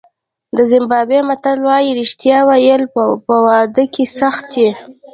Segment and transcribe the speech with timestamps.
[0.57, 2.83] د زیمبابوې متل وایي رښتیا ویل
[3.27, 4.69] په واده کې سخت دي.